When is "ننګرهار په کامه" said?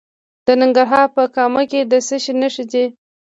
0.61-1.63